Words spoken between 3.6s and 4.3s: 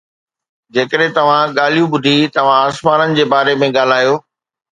۾ ڳالهايو.